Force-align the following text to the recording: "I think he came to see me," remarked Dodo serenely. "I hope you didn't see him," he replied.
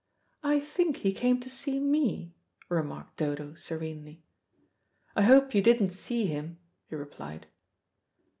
"I 0.41 0.59
think 0.59 0.97
he 0.97 1.13
came 1.13 1.39
to 1.41 1.47
see 1.47 1.79
me," 1.79 2.33
remarked 2.69 3.17
Dodo 3.17 3.53
serenely. 3.53 4.23
"I 5.15 5.21
hope 5.21 5.53
you 5.53 5.61
didn't 5.61 5.91
see 5.91 6.25
him," 6.25 6.57
he 6.87 6.95
replied. 6.95 7.45